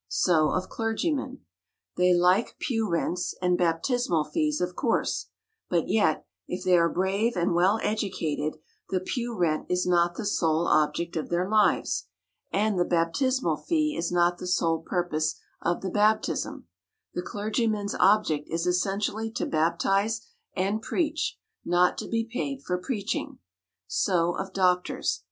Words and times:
So 0.07 0.49
of 0.49 0.67
clergymen. 0.67 1.41
They 1.95 2.11
like 2.15 2.57
pew 2.57 2.89
rents, 2.89 3.35
and 3.39 3.55
baptismal 3.55 4.23
fees, 4.23 4.59
of 4.59 4.75
course; 4.75 5.27
but 5.69 5.89
yet, 5.89 6.25
if 6.47 6.63
they 6.63 6.75
are 6.75 6.89
brave 6.89 7.35
and 7.37 7.53
well 7.53 7.79
educated, 7.83 8.57
the 8.89 8.99
pew 8.99 9.37
rent 9.37 9.67
is 9.69 9.85
not 9.85 10.15
the 10.15 10.25
sole 10.25 10.65
object 10.67 11.15
of 11.15 11.29
their 11.29 11.47
lives, 11.47 12.07
and 12.51 12.79
the 12.79 12.83
baptismal 12.83 13.57
fee 13.57 13.95
is 13.95 14.11
not 14.11 14.39
the 14.39 14.47
sole 14.47 14.79
purpose 14.81 15.39
of 15.61 15.81
the 15.81 15.91
baptism; 15.91 16.65
the 17.13 17.21
clergyman's 17.21 17.93
object 17.99 18.49
is 18.49 18.65
essentially 18.65 19.29
to 19.33 19.45
baptize 19.45 20.25
and 20.55 20.81
preach, 20.81 21.37
not 21.63 21.95
to 21.99 22.07
be 22.07 22.23
paid 22.23 22.63
for 22.63 22.79
preaching. 22.79 23.37
So 23.85 24.35
of 24.35 24.51
doctors. 24.51 25.19